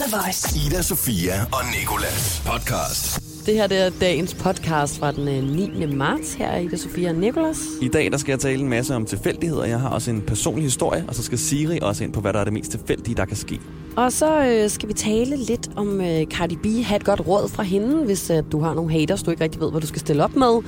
The 0.00 0.16
Voice. 0.16 0.66
Ida, 0.66 0.82
Sofia 0.82 1.32
og 1.52 1.60
Nikolas 1.78 2.42
podcast. 2.46 3.20
Det 3.46 3.54
her 3.54 3.66
det 3.66 3.78
er 3.86 3.90
dagens 4.00 4.34
podcast 4.34 4.98
fra 4.98 5.12
den 5.12 5.28
øh, 5.28 5.78
9. 5.78 5.86
marts 5.86 6.34
her 6.34 6.56
i 6.56 6.68
det 6.68 6.80
Sofia 6.80 7.08
og 7.08 7.14
Nicolas. 7.14 7.58
I 7.82 7.88
dag 7.88 8.12
der 8.12 8.18
skal 8.18 8.32
jeg 8.32 8.40
tale 8.40 8.60
en 8.60 8.68
masse 8.68 8.94
om 8.94 9.06
tilfældigheder. 9.06 9.64
Jeg 9.64 9.80
har 9.80 9.88
også 9.88 10.10
en 10.10 10.22
personlig 10.22 10.64
historie, 10.64 11.04
og 11.08 11.14
så 11.14 11.22
skal 11.22 11.38
Siri 11.38 11.78
også 11.82 12.04
ind 12.04 12.12
på, 12.12 12.20
hvad 12.20 12.32
der 12.32 12.40
er 12.40 12.44
det 12.44 12.52
mest 12.52 12.70
tilfældige, 12.70 13.14
der 13.14 13.24
kan 13.24 13.36
ske. 13.36 13.60
Og 13.96 14.12
så 14.12 14.44
øh, 14.44 14.70
skal 14.70 14.88
vi 14.88 14.94
tale 14.94 15.36
lidt 15.36 15.70
om 15.76 16.00
øh, 16.00 16.26
Cardi 16.26 16.56
B. 16.56 16.66
Ha' 16.84 16.96
et 16.96 17.04
godt 17.04 17.26
råd 17.26 17.48
fra 17.48 17.62
hende, 17.62 18.04
hvis 18.04 18.30
øh, 18.30 18.42
du 18.52 18.60
har 18.60 18.74
nogle 18.74 18.92
haters, 18.92 19.22
du 19.22 19.30
ikke 19.30 19.44
rigtig 19.44 19.60
ved, 19.60 19.70
hvad 19.70 19.80
du 19.80 19.86
skal 19.86 20.00
stille 20.00 20.24
op 20.24 20.36
med. 20.36 20.62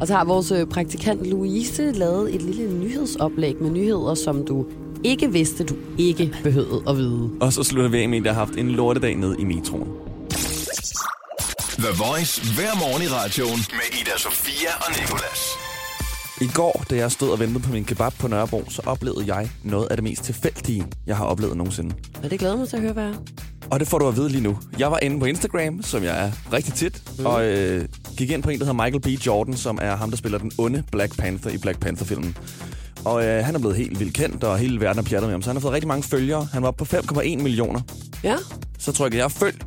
Og 0.00 0.06
så 0.06 0.14
har 0.14 0.24
vores 0.24 0.52
øh, 0.52 0.66
praktikant 0.66 1.26
Louise 1.26 1.92
lavet 1.92 2.34
et 2.34 2.42
lille 2.42 2.72
nyhedsoplæg 2.72 3.56
med 3.60 3.70
nyheder, 3.70 4.14
som 4.14 4.44
du 4.46 4.66
ikke 5.04 5.32
vidste, 5.32 5.64
du 5.64 5.74
ikke 5.98 6.34
behøvede 6.42 6.82
at 6.88 6.96
vide. 6.96 7.30
Og 7.40 7.52
så 7.52 7.62
slutter 7.62 7.90
vi 7.90 7.98
af 7.98 8.08
med 8.08 8.18
en, 8.18 8.24
der 8.24 8.32
har 8.32 8.38
haft 8.46 8.58
en 8.58 8.70
lortedag 8.70 9.16
ned 9.16 9.38
i 9.38 9.44
metroen. 9.44 9.88
The 11.78 11.92
Voice 11.98 12.54
hver 12.54 12.78
morgen 12.78 13.02
i 13.02 13.06
radioen 13.06 13.60
med 13.72 14.00
Ida, 14.00 14.18
Sofia 14.18 14.70
og 14.80 15.00
Nikolas. 15.00 15.42
I 16.40 16.48
går, 16.54 16.84
da 16.90 16.96
jeg 16.96 17.12
stod 17.12 17.30
og 17.30 17.38
ventede 17.40 17.60
på 17.60 17.72
min 17.72 17.84
kebab 17.84 18.12
på 18.18 18.28
Nørrebro, 18.28 18.64
så 18.68 18.82
oplevede 18.86 19.34
jeg 19.34 19.50
noget 19.62 19.86
af 19.90 19.96
det 19.96 20.04
mest 20.04 20.24
tilfældige, 20.24 20.86
jeg 21.06 21.16
har 21.16 21.24
oplevet 21.24 21.56
nogensinde. 21.56 21.94
Og 22.22 22.30
det 22.30 22.38
glæder 22.38 22.56
mig 22.56 22.68
til 22.68 22.76
at 22.76 22.82
høre, 22.82 22.92
hvad 22.92 23.04
er. 23.04 23.14
Og 23.70 23.80
det 23.80 23.88
får 23.88 23.98
du 23.98 24.08
at 24.08 24.16
vide 24.16 24.28
lige 24.28 24.42
nu. 24.42 24.58
Jeg 24.78 24.90
var 24.90 24.98
inde 25.02 25.20
på 25.20 25.24
Instagram, 25.24 25.82
som 25.82 26.04
jeg 26.04 26.26
er 26.26 26.32
rigtig 26.52 26.74
tit, 26.74 27.02
mm. 27.18 27.26
og 27.26 27.44
øh, 27.44 27.88
gik 28.16 28.30
ind 28.30 28.42
på 28.42 28.50
en, 28.50 28.58
der 28.58 28.64
hedder 28.64 28.84
Michael 28.84 29.00
B. 29.00 29.26
Jordan, 29.26 29.56
som 29.56 29.78
er 29.82 29.96
ham, 29.96 30.10
der 30.10 30.16
spiller 30.16 30.38
den 30.38 30.52
onde 30.58 30.82
Black 30.92 31.18
Panther 31.18 31.50
i 31.50 31.58
Black 31.58 31.80
Panther-filmen. 31.80 32.36
Og 33.04 33.24
øh, 33.24 33.44
han 33.44 33.54
er 33.54 33.58
blevet 33.58 33.76
helt 33.76 34.00
vildt 34.00 34.14
kendt, 34.14 34.44
og 34.44 34.58
hele 34.58 34.80
verden 34.80 34.98
er 34.98 35.02
pjattet 35.08 35.28
med 35.28 35.32
ham, 35.34 35.42
så 35.42 35.48
han 35.50 35.56
har 35.56 35.60
fået 35.60 35.72
rigtig 35.72 35.88
mange 35.88 36.02
følgere. 36.02 36.48
Han 36.52 36.62
var 36.62 36.68
oppe 36.68 36.84
på 36.84 36.96
5,1 36.96 37.36
millioner. 37.42 37.80
Ja, 38.24 38.36
Så 38.78 38.92
trykker 38.92 39.18
jeg 39.18 39.30
følg. 39.32 39.62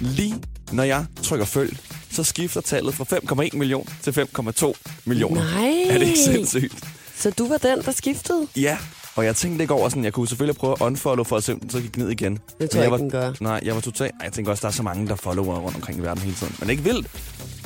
Lige 0.00 0.34
når 0.72 0.82
jeg 0.82 1.04
trykker 1.22 1.46
følg, 1.46 1.78
så 2.10 2.24
skifter 2.24 2.60
tallet 2.60 2.94
fra 2.94 3.04
5,1 3.44 3.56
million 3.56 3.88
til 4.02 4.10
5,2 4.10 4.72
millioner. 5.04 5.42
Nej. 5.54 5.72
Er 5.88 5.98
det 5.98 6.06
ikke 6.06 6.18
sindssygt? 6.18 6.74
så 7.16 7.30
du 7.30 7.48
var 7.48 7.58
den, 7.58 7.82
der 7.82 7.92
skiftede? 7.92 8.46
Ja, 8.56 8.78
og 9.16 9.24
jeg 9.24 9.36
tænkte 9.36 9.62
ikke 9.62 9.74
over 9.74 9.88
sådan, 9.88 10.04
jeg 10.04 10.12
kunne 10.12 10.28
selvfølgelig 10.28 10.56
prøve 10.56 10.72
at 10.72 10.80
unfollow 10.80 11.24
for 11.24 11.36
at 11.36 11.44
se, 11.44 11.52
om 11.52 11.60
den 11.60 11.70
så 11.70 11.80
gik 11.80 11.96
ned 11.96 12.08
igen. 12.10 12.38
Det 12.60 12.70
tror 12.70 12.78
Men 12.78 12.82
jeg 12.82 12.90
var, 12.90 12.96
ikke, 12.96 13.02
den 13.02 13.10
gør. 13.10 13.32
Nej, 13.40 13.60
jeg 13.62 13.74
var 13.74 13.80
totalt... 13.80 14.12
Jeg 14.24 14.32
tænker 14.32 14.50
også, 14.50 14.60
der 14.62 14.68
er 14.68 14.72
så 14.72 14.82
mange, 14.82 15.08
der 15.08 15.16
follower 15.16 15.58
rundt 15.58 15.76
omkring 15.76 15.98
i 15.98 16.02
verden 16.02 16.22
hele 16.22 16.36
tiden. 16.36 16.56
Men 16.60 16.70
ikke 16.70 16.82
vildt. 16.82 17.06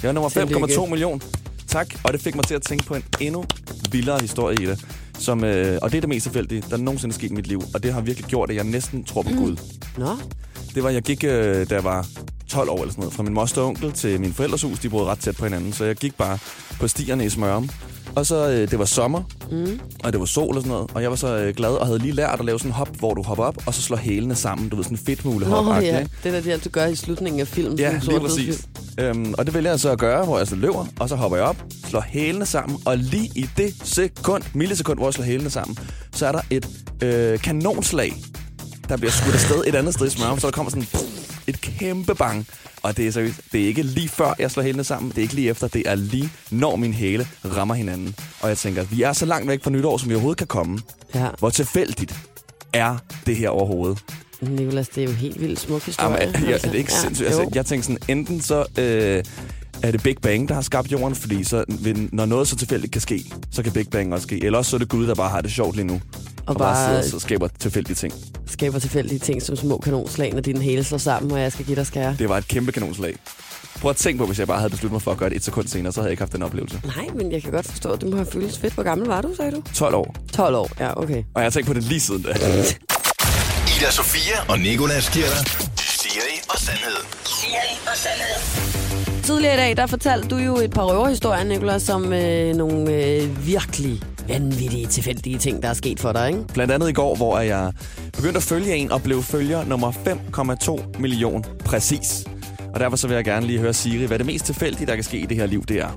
Jeg 0.02 0.08
er 0.08 0.12
nummer 0.12 0.28
Tillykke. 0.28 0.56
5,2 0.56 0.86
million. 0.86 1.22
Tak, 1.68 1.94
og 2.04 2.12
det 2.12 2.20
fik 2.20 2.34
mig 2.34 2.44
til 2.44 2.54
at 2.54 2.62
tænke 2.62 2.84
på 2.84 2.94
en 2.94 3.04
endnu 3.20 3.44
vildere 3.92 4.20
historie 4.20 4.56
i 4.62 4.66
det. 4.66 4.84
Som, 5.18 5.44
øh, 5.44 5.78
og 5.82 5.90
det 5.90 5.96
er 5.96 6.00
det 6.00 6.08
mest 6.08 6.22
tilfældige, 6.24 6.62
der 6.70 6.76
nogensinde 6.76 7.12
er 7.12 7.14
sket 7.18 7.30
i 7.30 7.34
mit 7.34 7.46
liv. 7.46 7.62
Og 7.74 7.82
det 7.82 7.92
har 7.92 8.00
virkelig 8.00 8.28
gjort, 8.28 8.50
at 8.50 8.56
jeg 8.56 8.64
næsten 8.64 9.04
tror 9.04 9.22
på 9.22 9.30
Gud. 9.30 9.56
Nå, 9.98 10.16
Det 10.74 10.82
var, 10.82 10.90
jeg 10.90 11.02
gik, 11.02 11.24
øh, 11.24 11.70
da 11.70 11.74
jeg 11.74 11.84
var 11.84 12.06
12 12.48 12.70
år 12.70 12.76
eller 12.76 12.90
sådan 12.90 13.02
noget, 13.02 13.14
fra 13.14 13.22
min 13.22 13.34
moster 13.34 13.60
og 13.60 13.66
onkel 13.66 13.92
til 13.92 14.20
min 14.20 14.32
forældres 14.32 14.62
hus. 14.62 14.78
De 14.78 14.88
boede 14.88 15.06
ret 15.06 15.18
tæt 15.18 15.36
på 15.36 15.44
hinanden, 15.44 15.72
så 15.72 15.84
jeg 15.84 15.96
gik 15.96 16.14
bare 16.14 16.38
på 16.80 16.88
stierne 16.88 17.24
i 17.24 17.28
Smørum. 17.28 17.70
Og 18.16 18.26
så, 18.26 18.48
øh, 18.50 18.70
det 18.70 18.78
var 18.78 18.84
sommer, 18.84 19.22
mm. 19.50 19.80
og 20.04 20.12
det 20.12 20.20
var 20.20 20.26
sol 20.26 20.56
og 20.56 20.62
sådan 20.62 20.70
noget. 20.72 20.90
Og 20.94 21.02
jeg 21.02 21.10
var 21.10 21.16
så 21.16 21.36
øh, 21.36 21.54
glad 21.54 21.70
og 21.70 21.86
havde 21.86 21.98
lige 21.98 22.12
lært 22.12 22.38
at 22.38 22.44
lave 22.44 22.58
sådan 22.58 22.70
en 22.70 22.74
hop, 22.74 22.96
hvor 22.98 23.14
du 23.14 23.22
hopper 23.22 23.44
op, 23.44 23.56
og 23.66 23.74
så 23.74 23.82
slår 23.82 23.96
hælene 23.96 24.34
sammen. 24.34 24.68
Du 24.68 24.76
ved, 24.76 24.84
sådan 24.84 24.98
en 24.98 25.04
fedtmule 25.06 25.46
hop 25.46 25.64
Nå 25.64 25.74
ja, 25.74 26.06
det 26.24 26.34
er 26.34 26.40
det, 26.40 26.64
du 26.64 26.68
gør 26.68 26.86
i 26.86 26.96
slutningen 26.96 27.40
af 27.40 27.48
filmen. 27.48 27.78
Ja, 27.78 28.00
lige 28.02 28.20
præcis. 28.20 28.56
film. 28.56 28.77
Øhm, 28.98 29.34
og 29.38 29.46
det 29.46 29.54
vælger 29.54 29.70
jeg 29.70 29.80
så 29.80 29.90
at 29.90 29.98
gøre, 29.98 30.24
hvor 30.24 30.38
jeg 30.38 30.46
så 30.46 30.56
løber, 30.56 30.86
og 31.00 31.08
så 31.08 31.16
hopper 31.16 31.36
jeg 31.38 31.46
op, 31.46 31.56
slår 31.88 32.00
hælene 32.00 32.46
sammen, 32.46 32.78
og 32.84 32.98
lige 32.98 33.30
i 33.34 33.48
det 33.56 33.74
sekund, 33.84 34.42
millisekund, 34.54 34.98
hvor 34.98 35.06
jeg 35.06 35.14
slår 35.14 35.24
hælene 35.24 35.50
sammen, 35.50 35.78
så 36.12 36.26
er 36.26 36.32
der 36.32 36.40
et 36.50 36.68
øh, 37.02 37.38
kanonslag, 37.38 38.12
der 38.88 38.96
bliver 38.96 39.10
skudt 39.10 39.34
afsted 39.34 39.64
et 39.66 39.74
andet 39.74 39.94
sted 39.94 40.06
i 40.06 40.10
smørum, 40.10 40.38
så 40.38 40.46
der 40.46 40.50
kommer 40.52 40.70
sådan 40.70 40.86
et 41.46 41.60
kæmpe 41.60 42.14
bang. 42.14 42.46
Og 42.82 42.96
det 42.96 43.06
er 43.06 43.10
seriøst, 43.12 43.40
det 43.52 43.62
er 43.62 43.66
ikke 43.66 43.82
lige 43.82 44.08
før 44.08 44.34
jeg 44.38 44.50
slår 44.50 44.62
hælene 44.62 44.84
sammen, 44.84 45.10
det 45.10 45.18
er 45.18 45.22
ikke 45.22 45.34
lige 45.34 45.50
efter, 45.50 45.68
det 45.68 45.82
er 45.86 45.94
lige 45.94 46.30
når 46.50 46.76
min 46.76 46.92
hæle 46.92 47.26
rammer 47.44 47.74
hinanden. 47.74 48.14
Og 48.40 48.48
jeg 48.48 48.58
tænker, 48.58 48.82
vi 48.84 49.02
er 49.02 49.12
så 49.12 49.26
langt 49.26 49.48
væk 49.48 49.64
fra 49.64 49.70
nytår, 49.70 49.96
som 49.98 50.08
vi 50.08 50.14
overhovedet 50.14 50.38
kan 50.38 50.46
komme. 50.46 50.80
Ja, 51.14 51.28
Hvor 51.38 51.50
tilfældigt 51.50 52.14
er 52.72 52.96
det 53.26 53.36
her 53.36 53.48
overhovedet? 53.48 53.98
Nicolas, 54.40 54.88
det 54.88 55.02
er 55.04 55.06
jo 55.08 55.12
helt 55.12 55.40
vildt 55.40 55.60
smuk 55.60 55.82
historie. 55.82 56.10
Jamen, 56.20 56.44
ja, 56.48 56.54
er 56.54 56.58
det 56.58 56.74
ikke 56.74 56.92
Ja, 56.92 57.00
sindssygt? 57.00 57.30
jo. 57.30 57.38
Altså, 57.38 57.50
jeg 57.54 57.66
tænker 57.66 57.82
sådan, 57.82 57.98
enten 58.08 58.40
så 58.40 58.64
øh, 58.78 59.22
er 59.82 59.90
det 59.90 60.02
Big 60.02 60.16
Bang, 60.22 60.48
der 60.48 60.54
har 60.54 60.62
skabt 60.62 60.92
jorden, 60.92 61.14
fordi 61.14 61.44
så, 61.44 61.64
når 62.12 62.26
noget 62.26 62.48
så 62.48 62.56
tilfældigt 62.56 62.92
kan 62.92 63.00
ske, 63.00 63.24
så 63.50 63.62
kan 63.62 63.72
Big 63.72 63.88
Bang 63.90 64.12
også 64.14 64.22
ske. 64.22 64.44
Eller 64.44 64.58
også 64.58 64.70
så 64.70 64.76
er 64.76 64.78
det 64.78 64.88
Gud, 64.88 65.06
der 65.06 65.14
bare 65.14 65.28
har 65.30 65.40
det 65.40 65.50
sjovt 65.52 65.76
lige 65.76 65.86
nu. 65.86 65.94
Og, 65.94 66.00
og 66.46 66.56
bare, 66.56 66.74
bare- 66.74 67.02
sidder 67.02 67.16
og 67.16 67.20
skaber 67.22 67.48
tilfældige 67.58 67.94
ting. 67.94 68.14
skaber 68.46 68.78
tilfældige 68.78 69.18
ting 69.18 69.42
som 69.42 69.56
små 69.56 69.78
kanonslag, 69.78 70.32
når 70.32 70.40
dine 70.40 70.60
hele 70.60 70.84
slår 70.84 70.98
sammen, 70.98 71.32
og 71.32 71.40
jeg 71.40 71.52
skal 71.52 71.64
give 71.64 71.76
dig 71.76 71.86
skære. 71.86 72.16
Det 72.18 72.28
var 72.28 72.38
et 72.38 72.48
kæmpe 72.48 72.72
kanonslag. 72.72 73.14
Prøv 73.80 73.90
at 73.90 73.96
tænke 73.96 74.18
på, 74.18 74.26
hvis 74.26 74.38
jeg 74.38 74.46
bare 74.46 74.58
havde 74.58 74.70
besluttet 74.70 74.92
mig 74.92 75.02
for 75.02 75.10
at 75.10 75.16
gøre 75.18 75.28
det 75.28 75.36
et 75.36 75.44
sekund 75.44 75.68
senere, 75.68 75.92
så 75.92 76.00
havde 76.00 76.06
jeg 76.08 76.12
ikke 76.12 76.20
haft 76.22 76.32
den 76.32 76.42
oplevelse. 76.42 76.80
Nej, 76.96 77.06
men 77.14 77.32
jeg 77.32 77.42
kan 77.42 77.52
godt 77.52 77.66
forstå, 77.66 77.90
at 77.92 78.00
det 78.00 78.08
må 78.10 78.16
have 78.16 78.26
føltes 78.32 78.58
fedt. 78.58 78.74
Hvor 78.74 78.82
gammel 78.82 79.06
var 79.08 79.20
du, 79.20 79.34
sagde 79.36 79.50
du? 79.52 79.62
12 79.74 79.94
år. 79.94 80.14
12 80.32 80.54
år, 80.56 80.70
ja, 80.80 81.00
okay. 81.02 81.18
Og 81.34 81.40
jeg 81.40 81.42
har 81.42 81.50
tænkt 81.50 81.66
på 81.66 81.74
det 81.74 81.82
lige 81.82 82.00
siden 82.00 82.22
da. 82.22 82.32
Ida, 83.80 83.90
Sofia 83.90 84.36
og 84.48 84.58
Nikolas 84.58 85.06
dig 85.06 85.24
Siri 85.76 86.40
og 86.50 86.58
Sandhed. 86.58 86.98
Siri 87.24 87.72
og 87.90 87.96
Sandhed. 87.96 89.22
Tidligere 89.22 89.54
i 89.54 89.56
dag, 89.56 89.76
der 89.76 89.86
fortalte 89.86 90.28
du 90.28 90.36
jo 90.36 90.56
et 90.56 90.70
par 90.70 90.82
røverhistorier, 90.82 91.44
Nicolas, 91.44 91.88
om 91.88 92.12
øh, 92.12 92.56
nogle 92.56 92.92
øh, 92.92 93.46
virkelig 93.46 94.02
vanvittige, 94.28 94.86
tilfældige 94.86 95.38
ting, 95.38 95.62
der 95.62 95.68
er 95.68 95.74
sket 95.74 96.00
for 96.00 96.12
dig, 96.12 96.28
ikke? 96.28 96.44
Blandt 96.54 96.72
andet 96.72 96.88
i 96.88 96.92
går, 96.92 97.16
hvor 97.16 97.38
jeg 97.38 97.72
begyndte 98.12 98.36
at 98.36 98.42
følge 98.42 98.76
en 98.76 98.92
og 98.92 99.02
blev 99.02 99.22
følger 99.22 99.64
nummer 99.64 99.92
5,2 99.92 101.00
million 101.00 101.44
præcis. 101.64 102.24
Og 102.74 102.80
derfor 102.80 102.96
så 102.96 103.08
vil 103.08 103.14
jeg 103.14 103.24
gerne 103.24 103.46
lige 103.46 103.58
høre 103.58 103.74
Siri, 103.74 104.04
hvad 104.06 104.18
det 104.18 104.26
mest 104.26 104.44
tilfældige, 104.44 104.86
der 104.86 104.94
kan 104.94 105.04
ske 105.04 105.18
i 105.18 105.26
det 105.26 105.36
her 105.36 105.46
liv, 105.46 105.64
det 105.64 105.76
er. 105.76 105.90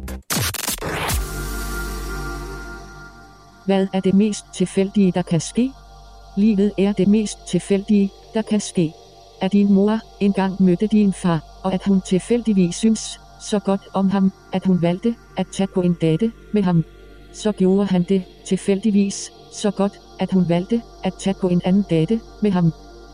Hvad 3.65 3.87
er 3.93 3.99
det 3.99 4.13
mest 4.13 4.45
tilfældige, 4.55 5.11
der 5.11 5.21
kan 5.21 5.39
ske? 5.39 5.71
Livet 6.37 6.71
er 6.77 6.93
det 6.93 7.07
mest 7.07 7.37
tilfældige, 7.47 8.11
der 8.33 8.41
kan 8.41 8.59
ske. 8.59 8.93
At 9.41 9.51
din 9.51 9.73
mor 9.73 9.99
engang 10.19 10.63
mødte 10.63 10.87
din 10.87 11.13
far, 11.13 11.43
og 11.63 11.73
at 11.73 11.83
hun 11.85 12.01
tilfældigvis 12.01 12.75
synes 12.75 13.19
så 13.41 13.59
godt 13.59 13.81
om 13.93 14.09
ham, 14.09 14.31
at 14.53 14.65
hun 14.65 14.81
valgte 14.81 15.15
at 15.37 15.47
tage 15.53 15.67
på 15.67 15.81
en 15.81 15.97
date 16.01 16.31
med 16.53 16.63
ham. 16.63 16.83
Så 17.33 17.51
gjorde 17.51 17.85
han 17.85 18.03
det 18.03 18.23
tilfældigvis 18.45 19.31
så 19.51 19.71
godt, 19.71 19.99
at 20.19 20.31
hun 20.31 20.49
valgte 20.49 20.81
at 21.03 21.13
tage 21.13 21.33
på 21.41 21.47
en 21.47 21.61
anden 21.65 21.85
date 21.89 22.19
med 22.41 22.51
ham. 22.51 22.73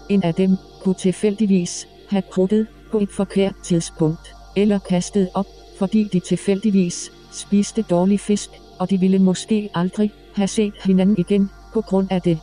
En 0.10 0.24
af 0.24 0.34
dem 0.34 0.58
kunne 0.84 0.96
tilfældigvis 0.96 1.88
have 2.10 2.24
pruttet 2.34 2.68
på 2.92 3.00
et 3.00 3.10
forkert 3.10 3.56
tidspunkt, 3.64 4.36
eller 4.56 4.80
kastet 4.80 5.30
op, 5.34 5.48
fordi 5.78 6.04
de 6.14 6.20
tilfældigvis 6.20 7.12
spiste 7.32 7.82
dårlig 7.82 8.20
fisk, 8.20 8.50
og 8.80 8.90
de 8.90 9.00
ville 9.00 9.20
måske 9.20 9.70
aldrig 9.74 10.12
have 10.36 10.48
set 10.48 10.74
hinanden 10.84 11.16
igen 11.18 11.50
på 11.74 11.82
grund 11.82 12.08
af 12.12 12.22
det. 12.22 12.40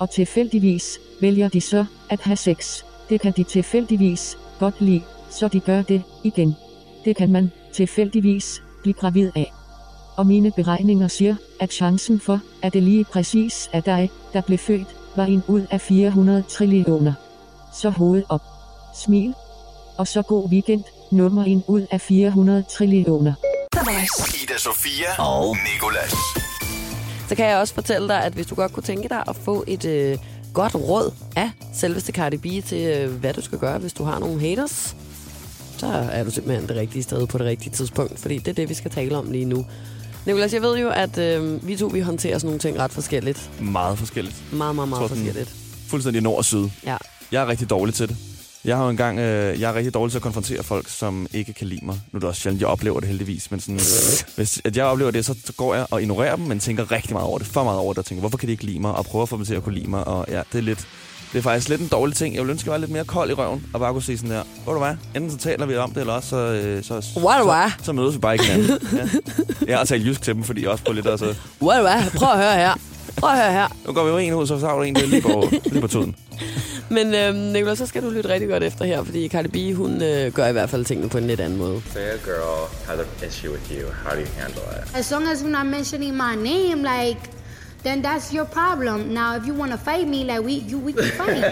Og 0.00 0.10
tilfældigvis 0.10 0.98
vælger 1.20 1.48
de 1.48 1.60
så 1.60 1.84
at 2.10 2.20
have 2.20 2.36
sex. 2.36 2.82
Det 3.08 3.20
kan 3.20 3.32
de 3.36 3.44
tilfældigvis 3.44 4.38
godt 4.58 4.80
lide, 4.80 5.02
så 5.30 5.48
de 5.48 5.60
gør 5.60 5.82
det 5.82 6.02
igen. 6.24 6.56
Det 7.04 7.16
kan 7.16 7.32
man 7.32 7.50
tilfældigvis 7.72 8.62
blive 8.82 8.94
gravid 8.94 9.30
af. 9.36 9.52
Og 10.16 10.26
mine 10.26 10.52
beregninger 10.56 11.08
siger, 11.08 11.36
at 11.60 11.72
chancen 11.72 12.20
for, 12.20 12.40
at 12.62 12.72
det 12.72 12.82
lige 12.82 13.04
præcis 13.04 13.70
er 13.72 13.80
dig, 13.80 14.10
der 14.32 14.40
blev 14.40 14.58
født, 14.58 14.96
var 15.16 15.24
en 15.24 15.42
ud 15.48 15.66
af 15.70 15.80
400 15.80 16.42
trillioner. 16.48 17.12
Så 17.74 17.90
hoved 17.90 18.22
op. 18.28 18.42
Smil. 19.04 19.34
Og 19.98 20.06
så 20.06 20.22
god 20.22 20.48
weekend, 20.50 20.84
nummer 21.12 21.44
en 21.44 21.64
ud 21.66 21.86
af 21.90 22.00
400 22.00 22.64
trillioner. 22.70 23.34
Ida, 24.42 24.58
Sofia 24.58 25.22
og 25.22 25.56
Nikolas. 25.72 26.14
Så 27.30 27.36
kan 27.36 27.46
jeg 27.46 27.58
også 27.58 27.74
fortælle 27.74 28.08
dig, 28.08 28.24
at 28.24 28.32
hvis 28.32 28.46
du 28.46 28.54
godt 28.54 28.72
kunne 28.72 28.82
tænke 28.82 29.08
dig 29.08 29.22
at 29.28 29.36
få 29.36 29.64
et 29.66 29.84
øh, 29.84 30.18
godt 30.52 30.74
råd 30.74 31.14
af 31.36 31.50
selveste 31.74 32.12
Cardi 32.12 32.36
B 32.36 32.66
til, 32.66 32.86
øh, 32.86 33.12
hvad 33.12 33.34
du 33.34 33.40
skal 33.40 33.58
gøre, 33.58 33.78
hvis 33.78 33.92
du 33.92 34.04
har 34.04 34.18
nogle 34.18 34.40
haters, 34.40 34.96
så 35.78 35.86
er 35.86 36.24
du 36.24 36.30
simpelthen 36.30 36.68
det 36.68 36.76
rigtige 36.76 37.02
sted 37.02 37.26
på 37.26 37.38
det 37.38 37.46
rigtige 37.46 37.72
tidspunkt, 37.72 38.18
fordi 38.18 38.38
det 38.38 38.48
er 38.48 38.52
det, 38.52 38.68
vi 38.68 38.74
skal 38.74 38.90
tale 38.90 39.16
om 39.16 39.30
lige 39.30 39.44
nu. 39.44 39.66
Nicolas, 40.26 40.54
jeg 40.54 40.62
ved 40.62 40.78
jo, 40.78 40.88
at 40.88 41.18
øh, 41.18 41.66
vi 41.66 41.76
to 41.76 41.86
vi 41.86 42.00
håndterer 42.00 42.38
sådan 42.38 42.46
nogle 42.46 42.58
ting 42.58 42.78
ret 42.78 42.90
forskelligt. 42.92 43.50
Meget 43.60 43.98
forskelligt. 43.98 44.52
Meget, 44.52 44.74
meget, 44.74 44.88
meget 44.88 45.00
Tror 45.00 45.08
forskelligt. 45.08 45.54
Fuldstændig 45.88 46.22
nord 46.22 46.36
og 46.36 46.44
syd. 46.44 46.68
Ja. 46.86 46.96
Jeg 47.32 47.42
er 47.42 47.46
rigtig 47.46 47.70
dårlig 47.70 47.94
til 47.94 48.08
det. 48.08 48.16
Jeg 48.64 48.76
har 48.76 48.84
jo 48.84 48.90
engang, 48.90 49.18
øh, 49.18 49.60
jeg 49.60 49.70
er 49.70 49.74
rigtig 49.74 49.94
dårlig 49.94 50.12
til 50.12 50.18
at 50.18 50.22
konfrontere 50.22 50.62
folk, 50.62 50.88
som 50.88 51.26
ikke 51.34 51.52
kan 51.52 51.66
lide 51.66 51.86
mig. 51.86 52.00
Nu 52.12 52.16
er 52.16 52.20
det 52.20 52.28
også 52.28 52.40
sjældent, 52.40 52.60
jeg 52.60 52.68
oplever 52.68 53.00
det 53.00 53.08
heldigvis, 53.08 53.50
men 53.50 53.60
sådan, 53.60 53.80
hvis 54.36 54.60
at 54.64 54.76
jeg 54.76 54.84
oplever 54.84 55.10
det, 55.10 55.24
så, 55.24 55.34
så 55.44 55.52
går 55.52 55.74
jeg 55.74 55.86
og 55.90 56.02
ignorerer 56.02 56.36
dem, 56.36 56.44
men 56.44 56.60
tænker 56.60 56.90
rigtig 56.90 57.12
meget 57.12 57.26
over 57.26 57.38
det, 57.38 57.46
for 57.46 57.64
meget 57.64 57.78
over 57.78 57.92
det, 57.92 57.98
og 57.98 58.04
tænker, 58.04 58.20
hvorfor 58.20 58.38
kan 58.38 58.46
de 58.46 58.52
ikke 58.52 58.64
lide 58.64 58.80
mig, 58.80 58.94
og 58.94 59.04
prøver 59.04 59.22
at 59.22 59.28
få 59.28 59.36
dem 59.36 59.44
til 59.44 59.54
at 59.54 59.62
kunne 59.62 59.74
lide 59.74 59.90
mig, 59.90 60.06
og 60.06 60.26
ja, 60.28 60.42
det 60.52 60.58
er 60.58 60.62
lidt, 60.62 60.86
det 61.32 61.38
er 61.38 61.42
faktisk 61.42 61.68
lidt 61.68 61.80
en 61.80 61.88
dårlig 61.88 62.16
ting. 62.16 62.34
Jeg 62.34 62.42
ville 62.42 62.52
ønske, 62.52 62.62
at 62.62 62.66
jeg 62.66 62.72
var 62.72 62.78
lidt 62.78 62.90
mere 62.90 63.04
kold 63.04 63.30
i 63.30 63.34
røven, 63.34 63.66
og 63.72 63.80
bare 63.80 63.92
kunne 63.92 64.02
sige 64.02 64.18
sådan 64.18 64.30
der, 64.30 64.42
hvor 64.64 64.72
du 64.72 64.78
hvad, 64.78 64.94
enten 65.16 65.30
så 65.30 65.36
taler 65.36 65.66
vi 65.66 65.76
om 65.76 65.90
det, 65.90 66.00
eller 66.00 66.12
også 66.12 66.28
så, 66.28 66.36
øh, 66.36 66.82
så, 66.84 67.00
så, 67.00 67.20
så, 67.82 67.92
mødes 67.92 68.14
vi 68.14 68.18
bare 68.18 68.34
ikke 68.34 68.44
hinanden. 68.44 68.88
Ja. 68.92 69.08
Jeg 69.66 69.78
har 69.78 69.84
talt 69.84 70.06
jysk 70.06 70.22
til 70.22 70.34
dem, 70.34 70.44
fordi 70.44 70.62
jeg 70.62 70.70
også 70.70 70.84
på 70.84 70.92
lidt, 70.92 71.06
What, 71.62 71.84
what? 71.84 72.12
Prøv 72.14 72.28
at 72.28 72.38
høre 72.38 72.54
her. 72.54 72.74
Prøv 73.16 73.30
at 73.30 73.36
høre 73.36 73.52
her. 73.52 73.68
nu 73.86 73.92
går 73.92 74.04
vi 74.04 74.10
jo 74.10 74.18
en 74.18 74.34
ud, 74.34 74.46
så 74.46 74.56
du 74.58 74.82
en, 74.82 74.94
det 74.94 75.08
lige 75.08 75.22
på, 75.22 75.48
lige 75.64 75.80
på 75.80 75.86
tuden. 75.86 76.16
Men 76.90 77.14
øhm, 77.14 77.52
Nicolás, 77.52 77.78
så 77.78 77.86
skal 77.86 78.02
du 78.02 78.10
lytte 78.10 78.28
rigtig 78.28 78.48
godt 78.48 78.62
efter 78.62 78.84
her, 78.84 79.04
fordi 79.04 79.28
Cardi 79.28 79.48
B, 79.48 79.76
hun 79.76 80.02
øh, 80.02 80.32
gør 80.32 80.46
i 80.46 80.52
hvert 80.52 80.70
fald 80.70 80.84
tingene 80.84 81.08
på 81.08 81.18
en 81.18 81.26
lidt 81.26 81.40
anden 81.40 81.58
måde. 81.58 81.82
Say 81.92 82.00
a 82.00 82.16
girl 82.24 82.68
has 82.86 82.98
an 82.98 83.28
issue 83.28 83.52
with 83.52 83.72
you. 83.72 83.88
How 84.04 84.14
do 84.14 84.20
you 84.20 84.32
handle 84.38 84.62
it? 84.76 84.96
As 84.96 85.10
long 85.10 85.28
as 85.28 85.42
you're 85.42 85.58
not 85.58 85.66
mentioning 85.66 86.16
my 86.16 86.34
name, 86.50 86.82
like, 86.82 87.20
then 87.84 88.04
that's 88.04 88.34
your 88.34 88.44
problem. 88.44 89.00
Now, 89.00 89.36
if 89.36 89.46
you 89.46 89.54
want 89.54 89.72
to 89.72 89.78
fight 89.78 90.08
me, 90.08 90.24
like 90.24 90.42
we 90.44 90.52
you 90.70 90.78
we 90.86 90.92
can 90.92 91.10
fight. 91.20 91.42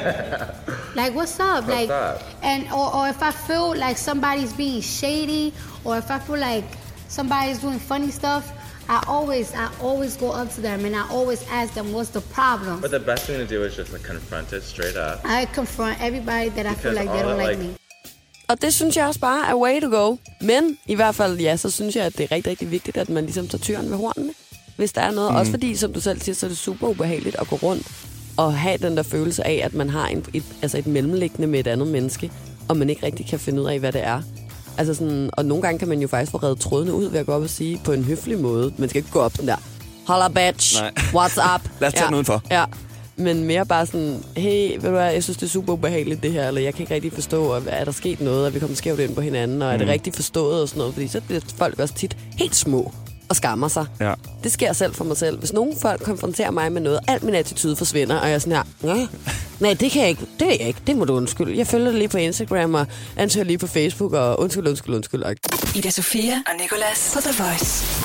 like, 1.00 1.12
what's 1.18 1.40
up? 1.40 1.64
What's 1.64 1.68
like, 1.68 1.90
up? 1.90 2.22
and 2.42 2.62
or, 2.78 2.94
or 2.96 3.08
if 3.08 3.22
I 3.22 3.32
feel 3.48 3.68
like 3.76 3.96
somebody's 3.96 4.52
being 4.52 4.82
shady, 4.82 5.52
or 5.84 5.96
if 6.02 6.10
I 6.10 6.18
feel 6.18 6.40
like 6.50 6.64
somebody's 7.08 7.58
doing 7.60 7.78
funny 7.78 8.10
stuff, 8.10 8.44
I 8.88 8.98
always 9.06 9.52
I 9.54 9.68
always 9.82 10.16
go 10.16 10.28
up 10.42 10.48
to 10.54 10.60
them 10.60 10.84
and 10.86 10.94
I 10.96 11.04
always 11.16 11.40
ask 11.60 11.74
them 11.74 11.86
what's 11.94 12.10
the 12.18 12.24
problem. 12.38 12.80
But 12.80 12.90
the 12.90 13.04
best 13.10 13.22
thing 13.26 13.48
to 13.48 13.56
do 13.56 13.64
is 13.64 13.76
just 13.76 13.92
like 13.92 14.04
confront 14.12 14.52
it 14.52 14.62
straight 14.64 14.96
up. 14.96 15.16
I 15.24 15.46
confront 15.54 15.96
everybody 16.08 16.48
that 16.56 16.66
I 16.66 16.74
feel 16.74 16.92
like 16.94 17.10
they 17.14 17.22
all 17.22 17.30
don't 17.30 17.38
that, 17.38 17.48
like 17.48 17.58
like- 17.58 17.68
me. 17.68 17.76
Og 18.48 18.62
det 18.62 18.74
synes 18.74 18.96
jeg 18.96 19.06
også 19.06 19.20
bare 19.20 19.48
er 19.50 19.54
way 19.54 19.80
to 19.80 19.88
go. 19.88 20.16
Men 20.40 20.78
i 20.86 20.94
hvert 20.94 21.14
fald, 21.14 21.38
ja, 21.40 21.56
så 21.56 21.70
synes 21.70 21.96
jeg, 21.96 22.06
at 22.06 22.18
det 22.18 22.24
er 22.24 22.32
rigtig, 22.32 22.50
rigtig 22.50 22.70
vigtigt, 22.70 22.96
at 22.96 23.08
man 23.08 23.24
ligesom 23.24 23.48
tager 23.48 23.62
tyren 23.62 23.90
ved 23.90 23.96
hornene. 23.96 24.32
Hvis 24.76 24.92
der 24.92 25.00
er 25.00 25.10
noget. 25.10 25.30
Mm. 25.30 25.36
Også 25.36 25.50
fordi, 25.52 25.76
som 25.76 25.92
du 25.92 26.00
selv 26.00 26.20
siger, 26.20 26.34
så 26.34 26.46
er 26.46 26.48
det 26.48 26.58
super 26.58 26.88
ubehageligt 26.88 27.36
at 27.40 27.48
gå 27.48 27.56
rundt 27.56 27.86
og 28.36 28.54
have 28.58 28.78
den 28.78 28.96
der 28.96 29.02
følelse 29.02 29.46
af, 29.46 29.60
at 29.64 29.74
man 29.74 29.90
har 29.90 30.06
en, 30.06 30.24
et, 30.34 30.44
altså 30.62 30.78
et 30.78 30.86
mellemliggende 30.86 31.46
med 31.46 31.60
et 31.60 31.66
andet 31.66 31.88
menneske, 31.88 32.32
og 32.68 32.76
man 32.76 32.90
ikke 32.90 33.06
rigtig 33.06 33.26
kan 33.26 33.38
finde 33.38 33.62
ud 33.62 33.66
af, 33.66 33.78
hvad 33.78 33.92
det 33.92 34.04
er. 34.04 34.22
Altså 34.78 34.94
sådan, 34.94 35.30
og 35.32 35.44
nogle 35.44 35.62
gange 35.62 35.78
kan 35.78 35.88
man 35.88 36.00
jo 36.00 36.08
faktisk 36.08 36.32
få 36.32 36.38
reddet 36.38 36.60
trådene 36.60 36.92
ud 36.92 37.04
ved 37.10 37.20
at 37.20 37.26
gå 37.26 37.32
op 37.32 37.42
og 37.42 37.50
sige 37.50 37.80
på 37.84 37.92
en 37.92 38.04
høflig 38.04 38.38
måde. 38.38 38.72
Man 38.78 38.88
skal 38.88 38.98
ikke 38.98 39.10
gå 39.10 39.20
op 39.20 39.32
sådan 39.32 39.48
der, 39.48 39.56
holla 40.06 40.28
bitch, 40.28 40.80
Nej. 40.82 40.90
what's 40.96 41.54
up? 41.54 41.60
Lad 41.80 41.88
os 41.88 41.94
tage 41.94 42.06
den 42.06 42.14
udenfor. 42.14 42.42
Ja, 42.50 42.64
men 43.16 43.44
mere 43.44 43.66
bare 43.66 43.86
sådan, 43.86 44.22
hey, 44.36 44.72
ved 44.74 44.82
du 44.82 44.90
hvad, 44.90 45.12
jeg 45.12 45.22
synes, 45.24 45.36
det 45.36 45.46
er 45.46 45.50
super 45.50 45.72
ubehageligt 45.72 46.22
det 46.22 46.32
her, 46.32 46.48
eller 46.48 46.60
jeg 46.60 46.74
kan 46.74 46.80
ikke 46.82 46.94
rigtig 46.94 47.12
forstå, 47.12 47.44
og 47.44 47.62
er 47.66 47.84
der 47.84 47.92
sket 47.92 48.20
noget, 48.20 48.46
og 48.46 48.54
vi 48.54 48.58
kommer 48.58 48.76
skævt 48.76 49.00
ind 49.00 49.14
på 49.14 49.20
hinanden, 49.20 49.62
og 49.62 49.68
er 49.72 49.76
det 49.76 49.86
Mm. 49.86 49.90
rigtigt 49.90 50.16
forstået 50.16 50.62
og 50.62 50.68
sådan 50.68 50.78
noget, 50.78 50.94
fordi 50.94 51.08
så 51.08 51.20
bliver 51.20 51.40
folk 51.56 51.78
også 51.78 51.94
tit 51.94 52.16
helt 52.38 52.56
små 52.56 52.92
og 53.28 53.36
skammer 53.36 53.68
sig. 53.68 53.86
Ja. 54.00 54.14
Det 54.44 54.52
sker 54.52 54.72
selv 54.72 54.94
for 54.94 55.04
mig 55.04 55.16
selv. 55.16 55.38
Hvis 55.38 55.52
nogen 55.52 55.78
folk 55.78 56.02
konfronterer 56.02 56.50
mig 56.50 56.72
med 56.72 56.80
noget, 56.80 57.00
al 57.08 57.24
min 57.24 57.34
attitude 57.34 57.76
forsvinder, 57.76 58.16
og 58.16 58.28
jeg 58.28 58.34
er 58.34 58.38
sådan 58.38 58.52
her, 58.52 58.62
nej, 58.82 59.06
nej, 59.60 59.74
det 59.74 59.90
kan 59.90 60.02
jeg 60.02 60.08
ikke, 60.08 60.26
det 60.40 60.46
er 60.46 60.56
jeg 60.60 60.68
ikke, 60.68 60.80
det 60.86 60.96
må 60.96 61.04
du 61.04 61.16
undskylde. 61.16 61.58
Jeg 61.58 61.66
følger 61.66 61.90
dig 61.90 61.98
lige 61.98 62.08
på 62.08 62.18
Instagram, 62.18 62.74
og 62.74 62.86
ansøger 63.16 63.44
lige 63.44 63.58
på 63.58 63.66
Facebook, 63.66 64.12
og 64.12 64.40
undskyld, 64.40 64.68
undskyld, 64.68 64.94
undskyld. 64.94 65.24
Ida 65.76 65.90
Sofia 65.90 66.42
og 66.46 66.52
Nicolas 66.60 67.10
på 67.14 67.20
The 67.20 67.42
Voice. 67.44 68.04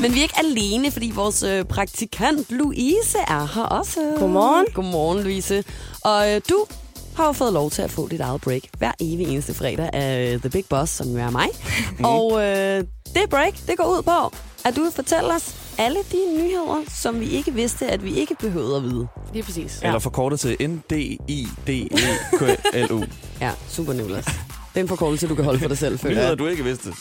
Men 0.00 0.14
vi 0.14 0.18
er 0.18 0.22
ikke 0.22 0.38
alene, 0.38 0.90
fordi 0.90 1.12
vores 1.14 1.42
øh, 1.42 1.64
praktikant 1.64 2.50
Louise 2.50 3.18
er 3.18 3.48
her 3.54 3.62
også. 3.62 4.00
Godmorgen. 4.18 4.66
Godmorgen, 4.74 5.22
Louise. 5.22 5.64
Og 6.00 6.34
øh, 6.34 6.40
du 6.50 6.66
har 7.16 7.26
jo 7.26 7.32
fået 7.32 7.52
lov 7.52 7.70
til 7.70 7.82
at 7.82 7.90
få 7.90 8.08
dit 8.08 8.20
eget 8.20 8.40
break 8.40 8.62
hver 8.78 8.92
evig 9.00 9.26
eneste 9.26 9.54
fredag 9.54 9.90
af 9.92 10.38
The 10.40 10.50
Big 10.50 10.64
Boss, 10.70 10.92
som 10.92 11.06
jo 11.06 11.18
er 11.18 11.30
mig. 11.30 11.46
Mm. 11.98 12.04
Og 12.14 12.42
øh, 12.42 12.84
det 13.14 13.30
break, 13.30 13.54
det 13.66 13.76
går 13.76 13.84
ud 13.84 14.02
på, 14.02 14.36
at 14.64 14.76
du 14.76 14.82
vil 14.82 14.92
fortælle 14.92 15.34
os 15.34 15.56
alle 15.78 15.98
de 16.12 16.18
nyheder, 16.36 16.82
som 16.88 17.20
vi 17.20 17.26
ikke 17.26 17.54
vidste, 17.54 17.86
at 17.86 18.04
vi 18.04 18.14
ikke 18.14 18.34
behøvede 18.40 18.76
at 18.76 18.82
vide. 18.82 19.06
Lige 19.32 19.42
præcis. 19.42 19.80
Eller 19.82 19.98
forkortet 19.98 20.40
til 20.40 20.56
E 20.60 20.66
N-D-I-D-E-K-L-U. 21.86 23.04
Ja, 23.40 23.50
super 23.68 23.92
Nicolas. 23.92 24.24
Det 24.24 24.32
er 24.74 24.80
en 24.80 24.88
forkortelse, 24.88 25.28
du 25.28 25.34
kan 25.34 25.44
holde 25.44 25.58
for 25.60 25.68
dig 25.68 25.78
selv, 25.78 25.98
føler 26.02 26.14
Nyheder, 26.14 26.34
du 26.34 26.46
ikke 26.46 26.64
vidste. 26.64 26.92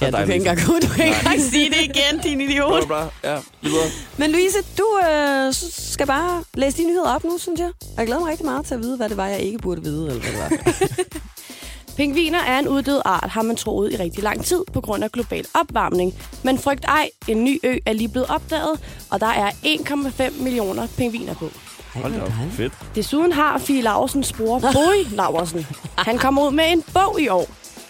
Ja, 0.00 0.10
du 0.10 0.16
kan 0.16 0.22
ikke 0.22 0.34
engang, 0.34 0.60
du 0.82 0.88
kan 0.96 1.04
ikke 1.04 1.16
engang 1.16 1.40
sige 1.40 1.70
det 1.70 1.80
igen, 1.82 2.20
din 2.22 2.40
idiot. 2.40 2.88
Bra. 2.88 3.08
Ja, 3.24 3.38
videre. 3.62 3.86
Men 4.16 4.30
Louise, 4.30 4.58
du 4.78 5.00
øh, 5.10 5.54
skal 5.70 6.06
bare 6.06 6.44
læse 6.54 6.76
de 6.76 6.84
nyheder 6.86 7.14
op 7.14 7.24
nu, 7.24 7.38
synes 7.38 7.60
jeg. 7.60 7.70
Jeg 7.96 8.06
glæder 8.06 8.20
mig 8.20 8.30
rigtig 8.30 8.46
meget 8.46 8.66
til 8.66 8.74
at 8.74 8.80
vide, 8.82 8.96
hvad 8.96 9.08
det 9.08 9.16
var, 9.16 9.26
jeg 9.26 9.40
ikke 9.40 9.58
burde 9.58 9.82
vide, 9.82 10.08
eller 10.08 10.20
hvad 10.22 10.32
det 10.32 10.60
var. 10.60 10.86
Pingviner 11.96 12.38
er 12.38 12.58
en 12.58 12.68
uddød 12.68 13.00
art, 13.04 13.30
har 13.30 13.42
man 13.42 13.56
troet 13.56 13.92
i 13.92 13.96
rigtig 13.96 14.22
lang 14.22 14.44
tid 14.44 14.60
på 14.72 14.80
grund 14.80 15.04
af 15.04 15.12
global 15.12 15.44
opvarmning. 15.54 16.14
Men 16.42 16.58
frygt 16.58 16.84
ej, 16.84 17.10
en 17.28 17.44
ny 17.44 17.60
ø 17.62 17.76
er 17.86 17.92
lige 17.92 18.08
blevet 18.08 18.30
opdaget, 18.30 18.80
og 19.10 19.20
der 19.20 19.26
er 19.26 19.50
1,5 19.50 20.42
millioner 20.42 20.86
pingviner 20.96 21.34
på. 21.34 21.50
Hold 21.94 22.12
da 22.14 22.22
op. 22.22 22.32
Fedt. 22.52 22.72
Desuden 22.94 23.32
har 23.32 23.58
Fie 23.58 23.82
Larsens 23.82 24.32
bror, 24.32 24.58
Boy 24.58 25.14
Laursen. 25.16 25.66
Han 25.98 26.18
kommer 26.18 26.46
ud 26.46 26.50
med 26.52 26.64
en 26.72 26.82
bog 26.94 27.20
i 27.20 27.28
år, 27.28 27.48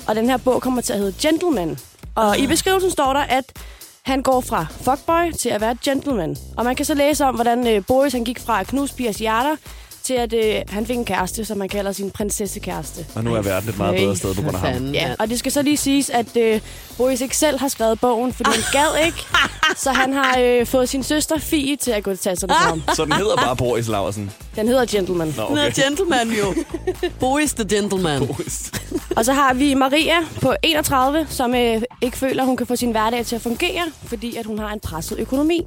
og 0.08 0.16
den 0.16 0.30
her 0.30 0.36
bog 0.36 0.62
kommer 0.62 0.80
til 0.80 0.92
at 0.92 0.98
hedde 0.98 1.14
Gentleman. 1.28 1.78
Og 2.16 2.38
i 2.38 2.46
beskrivelsen 2.46 2.90
står 2.90 3.12
der, 3.12 3.20
at 3.20 3.44
han 4.02 4.22
går 4.22 4.40
fra 4.40 4.66
fuckboy 4.70 5.32
til 5.32 5.48
at 5.48 5.60
være 5.60 5.76
gentleman. 5.84 6.36
Og 6.56 6.64
man 6.64 6.76
kan 6.76 6.86
så 6.86 6.94
læse 6.94 7.24
om, 7.24 7.34
hvordan 7.34 7.66
øh, 7.66 7.82
Boris 7.86 8.12
han 8.12 8.24
gik 8.24 8.40
fra 8.40 8.60
at 8.60 8.66
knuse 8.66 8.94
pigers 8.94 9.18
hjerter, 9.18 9.56
til 10.02 10.14
at 10.14 10.32
øh, 10.32 10.54
han 10.68 10.86
fik 10.86 10.96
en 10.96 11.04
kæreste, 11.04 11.44
som 11.44 11.58
man 11.58 11.68
kalder 11.68 11.92
sin 11.92 12.10
prinsessekæreste. 12.10 13.06
Og 13.14 13.24
nu 13.24 13.34
er 13.34 13.42
verden 13.42 13.68
et 13.68 13.78
meget 13.78 13.96
bedre 13.96 14.16
sted 14.16 14.34
på 14.34 14.42
grund 14.42 14.56
af 14.56 14.60
ham. 14.72 14.92
Ja, 14.92 15.14
og 15.18 15.28
det 15.28 15.38
skal 15.38 15.52
så 15.52 15.62
lige 15.62 15.76
siges, 15.76 16.10
at 16.10 16.36
øh, 16.36 16.60
Boris 16.96 17.20
ikke 17.20 17.36
selv 17.36 17.58
har 17.58 17.68
skrevet 17.68 18.00
bogen, 18.00 18.32
fordi 18.32 18.50
han 18.50 18.82
gad 18.82 19.06
ikke. 19.06 19.18
Så 19.76 19.92
han 19.92 20.12
har 20.12 20.38
øh, 20.40 20.66
fået 20.66 20.88
sin 20.88 21.02
søster 21.02 21.38
Fie 21.38 21.76
til 21.76 21.90
at 21.90 22.02
gå 22.02 22.10
til 22.10 22.18
tasserne 22.18 22.52
for 22.54 22.68
ham. 22.68 22.82
Så 22.96 23.04
den 23.04 23.12
hedder 23.12 23.36
bare 23.36 23.56
Boris 23.56 23.84
Den 23.84 23.92
Laversen. 23.92 24.30
hedder 24.56 24.86
Gentleman. 24.86 25.34
Nå, 25.36 25.46
Han 25.48 25.56
er 25.56 25.66
okay. 25.66 25.82
gentleman 25.84 26.28
jo. 26.30 26.54
Boris 27.20 27.54
the 27.54 27.76
gentleman. 27.76 28.26
Boris. 28.26 28.72
Og 29.16 29.24
så 29.24 29.32
har 29.32 29.54
vi 29.54 29.74
Maria 29.74 30.16
på 30.42 30.54
31, 30.62 31.26
som 31.30 31.54
øh, 31.54 31.82
ikke 32.02 32.16
føler, 32.16 32.42
at 32.42 32.46
hun 32.46 32.56
kan 32.56 32.66
få 32.66 32.76
sin 32.76 32.90
hverdag 32.90 33.26
til 33.26 33.36
at 33.36 33.42
fungere, 33.42 33.82
fordi 34.04 34.36
at 34.36 34.46
hun 34.46 34.58
har 34.58 34.72
en 34.72 34.80
presset 34.80 35.18
økonomi. 35.18 35.66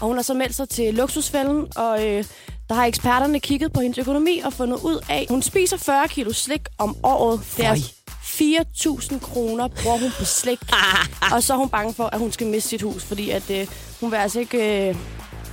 Og 0.00 0.06
hun 0.06 0.16
har 0.16 0.22
så 0.22 0.34
meldt 0.34 0.56
sig 0.56 0.68
til 0.68 0.94
luksusfælden, 0.94 1.66
og 1.76 2.06
øh, 2.06 2.24
der 2.68 2.74
har 2.74 2.84
eksperterne 2.84 3.40
kigget 3.40 3.72
på 3.72 3.80
hendes 3.80 3.98
økonomi 3.98 4.38
og 4.38 4.52
fundet 4.52 4.80
ud 4.82 5.04
af, 5.08 5.20
at 5.22 5.26
hun 5.28 5.42
spiser 5.42 5.76
40 5.76 6.08
kilo 6.08 6.32
slik 6.32 6.60
om 6.78 6.96
året. 7.02 7.40
Det 7.56 7.66
er 7.66 7.74
4.000 7.74 9.18
kroner 9.18 9.68
bruger 9.68 9.98
hun 9.98 10.10
på 10.18 10.24
slik. 10.24 10.58
og 11.34 11.42
så 11.42 11.52
er 11.52 11.56
hun 11.56 11.68
bange 11.68 11.94
for, 11.94 12.04
at 12.04 12.18
hun 12.18 12.32
skal 12.32 12.46
miste 12.46 12.68
sit 12.68 12.82
hus, 12.82 13.04
fordi 13.04 13.30
at, 13.30 13.50
øh, 13.50 13.66
hun 14.00 14.10
vil 14.10 14.16
altså 14.16 14.40
ikke 14.40 14.88
øh, 14.88 14.96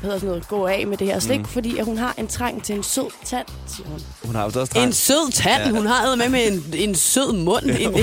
hedder 0.02 0.18
sådan 0.18 0.28
noget, 0.28 0.48
gå 0.48 0.68
af 0.68 0.88
med 0.88 0.98
det 0.98 1.08
her 1.08 1.20
slik, 1.20 1.40
mm. 1.40 1.46
fordi 1.46 1.78
at 1.78 1.86
hun 1.86 1.98
har 1.98 2.14
en 2.18 2.28
trang 2.28 2.64
til 2.64 2.76
en 2.76 2.84
sød 2.84 3.06
tand, 3.26 3.46
siger 3.68 3.88
hun. 3.90 4.00
Hun 4.26 4.36
har 4.36 4.42
jo 4.42 4.46
også 4.48 4.62
En 4.62 4.68
trang. 4.82 4.94
sød 4.96 5.32
tand. 5.32 5.64
Ja. 5.64 5.70
Hun 5.72 5.86
har 5.86 6.16
med 6.16 6.30
med 6.30 6.48
en, 6.52 6.90
en 6.90 6.96
sød 6.96 7.34
mund. 7.34 7.64
En, 7.66 7.94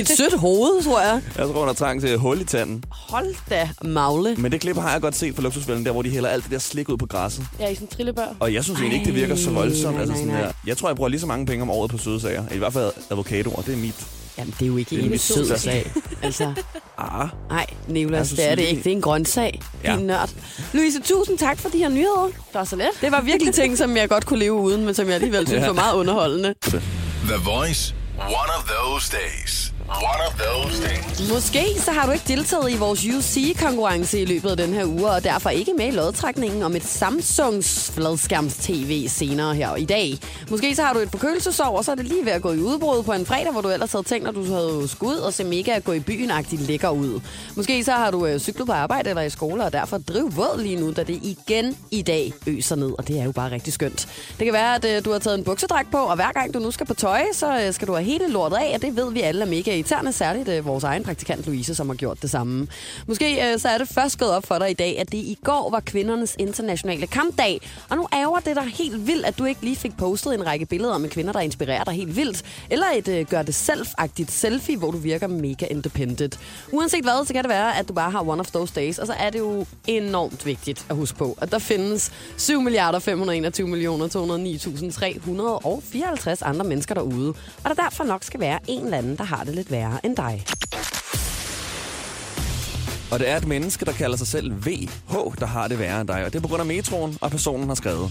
et 0.00 0.08
sødt 0.08 0.38
hoved, 0.38 0.84
tror 0.84 1.00
jeg. 1.00 1.22
Jeg 1.38 1.46
tror, 1.46 1.52
hun 1.58 1.66
har 1.66 1.74
trang 1.74 2.00
til 2.00 2.18
hul 2.18 2.40
i 2.40 2.44
tanden. 2.44 2.84
Hold 2.90 3.34
da 3.50 3.68
magle. 3.84 4.34
Men 4.38 4.52
det 4.52 4.60
klip 4.60 4.76
har 4.76 4.92
jeg 4.92 5.00
godt 5.00 5.16
set 5.16 5.34
på 5.34 5.42
luksusfælden, 5.42 5.84
der 5.86 5.92
hvor 5.92 6.02
de 6.02 6.10
hælder 6.10 6.28
alt 6.28 6.44
det 6.44 6.52
der 6.52 6.58
slik 6.58 6.88
ud 6.88 6.96
på 6.96 7.06
græsset. 7.06 7.44
Ja, 7.60 7.68
i 7.68 7.74
sådan 7.74 7.88
en 7.88 7.94
trillebør. 7.96 8.26
Og 8.40 8.54
jeg 8.54 8.64
synes 8.64 8.80
egentlig 8.80 8.98
ikke, 9.00 9.06
det 9.12 9.20
virker 9.20 9.36
så 9.36 9.50
voldsomt. 9.50 9.92
nej, 9.94 10.00
Altså 10.00 10.14
sådan 10.16 10.28
nej. 10.32 10.40
der. 10.40 10.52
Jeg 10.66 10.76
tror, 10.76 10.88
jeg 10.88 10.96
bruger 10.96 11.08
lige 11.08 11.20
så 11.20 11.26
mange 11.26 11.46
penge 11.46 11.62
om 11.62 11.70
året 11.70 11.90
på 11.90 11.98
søde 11.98 12.20
sager. 12.20 12.44
I 12.54 12.58
hvert 12.58 12.72
fald 12.72 12.90
avocadoer, 13.10 13.62
det 13.62 13.74
er 13.74 13.78
mit. 13.78 14.06
Jamen, 14.38 14.54
det 14.58 14.62
er 14.64 14.66
jo 14.68 14.76
ikke 14.76 15.00
en 15.00 15.18
sød 15.18 15.56
sag. 15.58 15.92
Altså, 16.22 16.52
Ah, 16.98 17.28
nej, 17.50 17.66
Nicolas, 17.88 18.28
det 18.30 18.50
er 18.50 18.54
det 18.54 18.62
ikke. 18.62 18.82
Det 18.84 18.92
er 18.92 18.96
en 18.96 19.02
grøntsag. 19.02 19.60
Ja. 19.84 19.96
Din 19.96 20.06
nørd. 20.06 20.30
Louise, 20.72 21.00
tusind 21.02 21.38
tak 21.38 21.58
for 21.58 21.68
de 21.68 21.78
her 21.78 21.88
nyheder. 21.88 22.24
Det 22.26 22.54
var 22.54 22.64
så 22.64 22.76
let. 22.76 22.86
Det 23.00 23.12
var 23.12 23.20
virkelig 23.20 23.54
ting, 23.54 23.78
som 23.78 23.96
jeg 23.96 24.08
godt 24.08 24.26
kunne 24.26 24.38
leve 24.38 24.52
uden, 24.54 24.84
men 24.84 24.94
som 24.94 25.06
jeg 25.06 25.14
alligevel 25.14 25.46
synes 25.46 25.60
Ja. 25.62 25.66
var 25.66 25.72
meget 25.74 25.94
underholdende. 25.94 26.54
The 26.62 26.80
Voice. 27.44 27.94
One 28.18 28.50
of 28.58 28.64
those 28.68 29.12
days. 29.16 29.72
One 29.88 30.20
of 30.28 30.34
those 30.38 30.82
things. 30.82 31.32
Måske 31.32 31.64
så 31.80 31.92
har 31.92 32.06
du 32.06 32.12
ikke 32.12 32.24
deltaget 32.28 32.70
i 32.70 32.76
vores 32.76 33.06
UC-konkurrence 33.06 34.20
i 34.20 34.24
løbet 34.24 34.50
af 34.50 34.56
den 34.56 34.72
her 34.74 34.84
uge, 34.84 35.10
og 35.10 35.24
derfor 35.24 35.50
ikke 35.50 35.72
med 35.76 35.86
i 35.86 35.90
lodtrækningen 35.90 36.62
om 36.62 36.76
et 36.76 36.84
Samsungs 36.84 37.90
fladskærms-tv 37.94 39.08
senere 39.08 39.54
her 39.54 39.76
i 39.76 39.84
dag. 39.84 40.18
Måske 40.50 40.74
så 40.74 40.82
har 40.82 40.92
du 40.92 40.98
et 40.98 41.10
forkølelsesår, 41.10 41.76
og 41.76 41.84
så 41.84 41.90
er 41.90 41.94
det 41.94 42.04
lige 42.04 42.24
ved 42.24 42.32
at 42.32 42.42
gå 42.42 42.52
i 42.52 42.60
udbrud 42.60 43.02
på 43.02 43.12
en 43.12 43.26
fredag, 43.26 43.52
hvor 43.52 43.60
du 43.60 43.68
ellers 43.68 43.92
havde 43.92 44.04
tænkt, 44.04 44.28
at 44.28 44.34
du 44.34 44.44
havde 44.44 44.88
skud 44.88 45.14
og 45.14 45.32
se 45.34 45.44
mega 45.44 45.72
at 45.72 45.84
gå 45.84 45.92
i 45.92 46.00
byen-agtigt 46.00 46.62
lækker 46.62 46.88
ud. 46.88 47.20
Måske 47.56 47.84
så 47.84 47.92
har 47.92 48.10
du 48.10 48.26
øh, 48.26 48.38
cyklet 48.38 48.66
på 48.66 48.72
arbejde 48.72 49.10
eller 49.10 49.22
i 49.22 49.30
skole, 49.30 49.64
og 49.64 49.72
derfor 49.72 49.98
driv 49.98 50.36
våd 50.36 50.62
lige 50.62 50.76
nu, 50.76 50.92
da 50.92 51.02
det 51.02 51.18
igen 51.22 51.76
i 51.90 52.02
dag 52.02 52.32
øser 52.46 52.76
ned, 52.76 52.92
og 52.98 53.08
det 53.08 53.20
er 53.20 53.24
jo 53.24 53.32
bare 53.32 53.50
rigtig 53.50 53.72
skønt. 53.72 54.08
Det 54.38 54.44
kan 54.44 54.52
være, 54.52 54.74
at 54.74 54.84
øh, 54.84 55.04
du 55.04 55.12
har 55.12 55.18
taget 55.18 55.38
en 55.38 55.44
buksedragt 55.44 55.90
på, 55.90 55.98
og 55.98 56.16
hver 56.16 56.32
gang 56.32 56.54
du 56.54 56.58
nu 56.58 56.70
skal 56.70 56.86
på 56.86 56.94
tøj, 56.94 57.22
så 57.32 57.60
øh, 57.66 57.72
skal 57.74 57.88
du 57.88 57.92
have 57.92 58.04
hele 58.04 58.28
lortet 58.28 58.56
af, 58.56 58.72
og 58.74 58.82
det 58.82 58.96
ved 58.96 59.12
vi 59.12 59.20
alle 59.20 59.42
er 59.42 59.48
mega 59.48 59.77
irriterende, 59.78 60.12
særligt 60.12 60.48
øh, 60.48 60.66
vores 60.66 60.84
egen 60.84 61.04
praktikant 61.04 61.46
Louise, 61.46 61.74
som 61.74 61.88
har 61.88 61.96
gjort 61.96 62.22
det 62.22 62.30
samme. 62.30 62.68
Måske 63.06 63.52
øh, 63.52 63.58
så 63.58 63.68
er 63.68 63.78
det 63.78 63.88
først 63.88 64.18
gået 64.18 64.30
op 64.30 64.46
for 64.46 64.58
dig 64.58 64.70
i 64.70 64.74
dag, 64.74 64.98
at 64.98 65.12
det 65.12 65.18
i 65.18 65.38
går 65.44 65.70
var 65.70 65.80
kvindernes 65.80 66.36
internationale 66.38 67.06
kampdag, 67.06 67.60
og 67.90 67.96
nu 67.96 68.06
ærger 68.14 68.38
det 68.38 68.56
dig 68.56 68.64
helt 68.64 69.06
vildt, 69.06 69.26
at 69.26 69.38
du 69.38 69.44
ikke 69.44 69.62
lige 69.62 69.76
fik 69.76 69.96
postet 69.96 70.34
en 70.34 70.46
række 70.46 70.66
billeder 70.66 70.98
med 70.98 71.10
kvinder, 71.10 71.32
der 71.32 71.40
inspirerer 71.40 71.84
dig 71.84 71.94
helt 71.94 72.16
vildt, 72.16 72.42
eller 72.70 72.86
et 72.96 73.08
øh, 73.08 73.26
gør 73.26 73.42
det 73.42 73.54
selv-agtigt 73.54 74.30
selfie, 74.30 74.76
hvor 74.76 74.90
du 74.90 74.98
virker 74.98 75.26
mega 75.26 75.66
independent. 75.70 76.40
Uanset 76.72 77.04
hvad, 77.04 77.26
så 77.26 77.32
kan 77.32 77.42
det 77.42 77.50
være, 77.50 77.78
at 77.78 77.88
du 77.88 77.92
bare 77.92 78.10
har 78.10 78.28
one 78.28 78.40
of 78.40 78.50
those 78.50 78.74
days, 78.74 78.98
og 78.98 79.06
så 79.06 79.12
er 79.12 79.30
det 79.30 79.38
jo 79.38 79.66
enormt 79.86 80.46
vigtigt 80.46 80.86
at 80.90 80.96
huske 80.96 81.18
på, 81.18 81.38
at 81.40 81.52
der 81.52 81.58
findes 81.58 82.12
7 82.36 82.60
milliarder 82.60 82.98
521 82.98 83.68
millioner 83.68 84.08
209.354 84.08 86.48
andre 86.48 86.64
mennesker 86.64 86.94
derude, 86.94 87.28
og 87.64 87.64
der 87.64 87.74
derfor 87.74 88.04
nok 88.04 88.24
skal 88.24 88.40
være 88.40 88.58
en 88.68 88.84
eller 88.84 88.98
anden, 88.98 89.16
der 89.16 89.24
har 89.24 89.44
det 89.44 89.54
lidt 89.54 89.67
værre 89.70 90.06
end 90.06 90.16
dig. 90.16 90.44
Og 93.10 93.18
det 93.18 93.28
er 93.28 93.36
et 93.36 93.46
menneske, 93.46 93.84
der 93.84 93.92
kalder 93.92 94.16
sig 94.16 94.26
selv 94.26 94.52
VH, 94.66 95.14
der 95.40 95.46
har 95.46 95.68
det 95.68 95.78
værre 95.78 96.00
end 96.00 96.08
dig. 96.08 96.24
Og 96.24 96.32
det 96.32 96.38
er 96.38 96.42
på 96.42 96.48
grund 96.48 96.60
af 96.60 96.66
metroen, 96.66 97.18
og 97.20 97.30
personen 97.30 97.68
har 97.68 97.74
skrevet. 97.74 98.10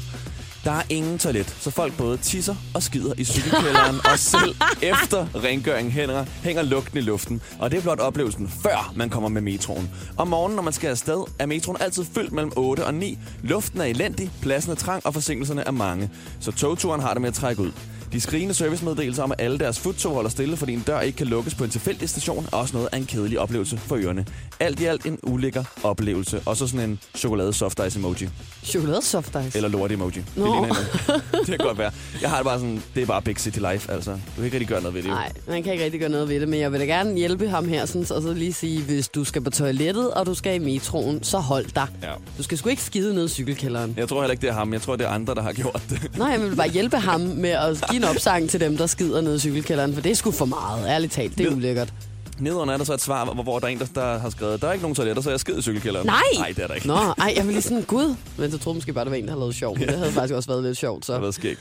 Der 0.63 0.71
er 0.71 0.81
ingen 0.89 1.17
toilet, 1.19 1.55
så 1.59 1.71
folk 1.71 1.97
både 1.97 2.17
tisser 2.17 2.55
og 2.73 2.83
skider 2.83 3.13
i 3.17 3.23
cykelkælderen, 3.23 3.95
og 4.11 4.19
selv 4.19 4.55
efter 4.93 5.27
rengøringen 5.43 5.91
hænger, 5.91 6.25
hænger 6.43 6.61
lugten 6.61 6.97
i 6.97 7.01
luften. 7.01 7.41
Og 7.59 7.71
det 7.71 7.77
er 7.77 7.81
blot 7.81 7.99
oplevelsen, 7.99 8.49
før 8.63 8.93
man 8.95 9.09
kommer 9.09 9.29
med 9.29 9.41
metroen. 9.41 9.89
Om 10.17 10.27
morgenen, 10.27 10.55
når 10.55 10.63
man 10.63 10.73
skal 10.73 10.89
afsted, 10.89 11.23
er 11.39 11.45
metroen 11.45 11.77
altid 11.81 12.05
fyldt 12.15 12.31
mellem 12.31 12.51
8 12.55 12.85
og 12.85 12.93
9. 12.93 13.17
Luften 13.43 13.81
er 13.81 13.85
elendig, 13.85 14.31
pladsen 14.41 14.71
er 14.71 14.75
trang, 14.75 15.05
og 15.05 15.13
forsinkelserne 15.13 15.63
er 15.67 15.71
mange. 15.71 16.09
Så 16.39 16.51
togturen 16.51 17.01
har 17.01 17.13
det 17.13 17.21
med 17.21 17.29
at 17.29 17.35
trække 17.35 17.61
ud. 17.61 17.71
De 18.13 18.21
skrigende 18.21 18.53
servicemeddelelser 18.53 19.23
om, 19.23 19.31
at 19.31 19.41
alle 19.41 19.57
deres 19.59 19.79
futtog 19.79 20.13
holder 20.13 20.29
stille, 20.29 20.57
fordi 20.57 20.73
en 20.73 20.79
dør 20.87 20.99
ikke 20.99 21.17
kan 21.17 21.27
lukkes 21.27 21.55
på 21.55 21.63
en 21.63 21.69
tilfældig 21.69 22.09
station, 22.09 22.45
er 22.51 22.57
også 22.57 22.73
noget 22.75 22.89
af 22.91 22.97
en 22.97 23.05
kedelig 23.05 23.39
oplevelse 23.39 23.77
for 23.77 23.95
ørerne. 23.95 24.25
Alt 24.59 24.79
i 24.79 24.85
alt 24.85 25.05
en 25.05 25.19
ulækker 25.23 25.63
oplevelse. 25.83 26.41
Og 26.45 26.57
så 26.57 26.67
sådan 26.67 26.89
en 26.89 26.99
chokolade 27.15 27.53
soft 27.53 27.81
ice 27.87 27.99
emoji. 27.99 28.29
Chokolade 28.63 29.01
soft 29.01 29.35
ice. 29.47 29.57
Eller 29.57 29.69
lort 29.69 29.91
emoji. 29.91 30.11
Det, 30.15 30.25
Nå. 30.35 30.45
ligner 30.45 30.75
det 31.31 31.45
kan 31.47 31.57
godt 31.57 31.77
være. 31.77 31.91
Jeg 32.21 32.29
har 32.29 32.37
det 32.37 32.45
bare 32.45 32.59
sådan, 32.59 32.83
det 32.95 33.01
er 33.01 33.05
bare 33.05 33.21
big 33.21 33.37
city 33.39 33.59
life, 33.71 33.91
altså. 33.91 34.11
Du 34.11 34.17
kan 34.35 34.43
ikke 34.45 34.55
rigtig 34.55 34.67
gøre 34.67 34.81
noget 34.81 34.95
ved 34.95 35.01
det. 35.03 35.09
Nej, 35.11 35.31
man 35.47 35.63
kan 35.63 35.71
ikke 35.73 35.83
rigtig 35.85 35.99
gøre 35.99 36.09
noget 36.09 36.29
ved 36.29 36.39
det, 36.39 36.49
men 36.49 36.59
jeg 36.59 36.71
vil 36.71 36.79
da 36.79 36.85
gerne 36.85 37.15
hjælpe 37.17 37.49
ham 37.49 37.67
her, 37.67 37.85
sådan, 37.85 38.01
og 38.15 38.21
så 38.21 38.33
lige 38.33 38.53
sige, 38.53 38.81
hvis 38.83 39.07
du 39.07 39.23
skal 39.23 39.41
på 39.41 39.49
toilettet, 39.49 40.11
og 40.11 40.25
du 40.25 40.33
skal 40.33 40.55
i 40.55 40.59
metroen, 40.59 41.23
så 41.23 41.37
hold 41.39 41.65
dig. 41.75 41.87
Ja. 42.03 42.11
Du 42.37 42.43
skal 42.43 42.57
sgu 42.57 42.69
ikke 42.69 42.83
skide 42.83 43.15
ned 43.15 43.25
i 43.25 43.29
cykelkælderen. 43.29 43.93
Jeg 43.97 44.09
tror 44.09 44.21
heller 44.21 44.31
ikke, 44.31 44.41
det 44.41 44.49
er 44.49 44.53
ham. 44.53 44.73
Jeg 44.73 44.81
tror, 44.81 44.95
det 44.95 45.05
er 45.05 45.09
andre, 45.09 45.35
der 45.35 45.41
har 45.41 45.53
gjort 45.53 45.81
det. 45.89 46.17
Nej, 46.17 46.27
jeg 46.27 46.41
vil 46.41 46.55
bare 46.55 46.69
hjælpe 46.69 46.97
ham 46.97 47.21
med 47.21 47.49
at 47.49 47.83
give 47.91 47.96
en 47.97 48.03
opsang 48.03 48.49
til 48.49 48.59
dem, 48.59 48.77
der 48.77 48.87
skider 48.87 49.21
ned 49.21 49.35
i 49.35 49.39
cykelkælderen, 49.39 49.93
for 49.93 50.01
det 50.01 50.11
er 50.11 50.15
sgu 50.15 50.31
for 50.31 50.45
meget, 50.45 50.87
ærligt 50.87 51.13
talt. 51.13 51.37
Det 51.37 51.45
er 51.45 51.49
Ned- 51.49 51.57
ulækkert. 51.57 51.93
Nedenunder 52.39 52.73
er 52.73 52.77
der 52.77 52.85
så 52.85 52.93
et 52.93 53.01
svar, 53.01 53.25
hvor, 53.25 53.43
hvor 53.43 53.59
der 53.59 53.67
er 53.67 53.71
en, 53.71 53.79
der, 53.79 53.85
der 53.95 54.19
har 54.19 54.29
skrevet, 54.29 54.61
der 54.61 54.67
er 54.67 54.73
ikke 54.73 54.81
nogen 54.83 54.95
toiletter, 54.95 55.21
så 55.23 55.29
jeg 55.29 55.39
skid 55.39 55.57
i 55.57 55.61
cykelkælderen. 55.61 56.05
Nej! 56.05 56.21
Nej, 56.37 56.47
det 56.55 56.63
er 56.63 56.67
der 56.67 56.73
ikke. 56.75 56.87
Nå, 56.87 56.93
ej, 56.95 57.33
jeg 57.35 57.43
vil 57.45 57.53
lige 57.53 57.61
sådan, 57.61 57.81
gud. 57.83 58.15
Men 58.37 58.51
så 58.51 58.57
troede 58.57 58.77
måske 58.77 58.93
bare, 58.93 59.05
det 59.05 59.11
var 59.11 59.17
en, 59.17 59.23
der 59.23 59.29
havde 59.31 59.39
lavet 59.39 59.55
sjov. 59.55 59.77
Men 59.79 59.87
det 59.87 59.97
havde 59.97 60.11
faktisk 60.11 60.33
også 60.35 60.49
været 60.49 60.63
lidt 60.63 60.77
sjovt, 60.77 61.07
Det 61.07 61.13
har 61.13 61.17
så. 61.17 61.21
været 61.21 61.35
skægt. 61.35 61.59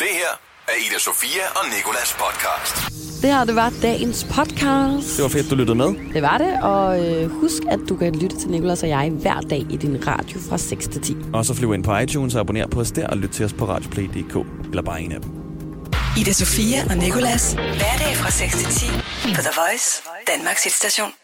Det 0.00 0.08
her 0.10 0.32
er 0.68 0.72
Ida 0.90 0.98
Sofia 0.98 1.42
og 1.56 1.64
Nikolas 1.76 2.16
podcast. 2.22 3.11
Det 3.22 3.30
her, 3.30 3.44
det 3.44 3.54
var 3.56 3.72
dagens 3.82 4.24
podcast. 4.24 5.16
Det 5.16 5.22
var 5.22 5.28
fedt, 5.28 5.50
du 5.50 5.54
lyttede 5.54 5.78
med. 5.78 6.12
Det 6.14 6.22
var 6.22 6.38
det, 6.38 6.62
og 6.62 7.06
øh, 7.06 7.30
husk, 7.30 7.62
at 7.70 7.80
du 7.88 7.96
kan 7.96 8.14
lytte 8.14 8.36
til 8.36 8.50
Nicolas 8.50 8.82
og 8.82 8.88
jeg 8.88 9.10
hver 9.10 9.40
dag 9.40 9.66
i 9.70 9.76
din 9.76 10.06
radio 10.06 10.40
fra 10.48 10.58
6 10.58 10.88
til 10.88 11.00
10. 11.00 11.16
Og 11.32 11.44
så 11.44 11.54
flyv 11.54 11.74
ind 11.74 11.84
på 11.84 11.96
iTunes 11.96 12.34
og 12.34 12.40
abonner 12.40 12.66
på 12.66 12.80
os 12.80 12.90
der 12.92 13.06
og 13.06 13.16
lyt 13.16 13.30
til 13.30 13.44
os 13.44 13.52
på 13.52 13.64
radioplay.dk. 13.64 14.36
Eller 14.70 14.82
bare 14.82 15.02
en 15.02 15.12
af 15.12 15.20
dem. 15.20 15.30
Ida 16.18 16.32
Sofia 16.32 16.84
og 16.90 16.96
Nicolas. 16.96 17.52
Hverdag 17.52 18.16
fra 18.16 18.30
6 18.30 18.56
til 18.56 18.66
10 18.66 18.86
på 19.34 19.40
The 19.40 19.50
Voice, 19.56 20.02
Danmarks 20.36 20.64
hitstation. 20.64 21.21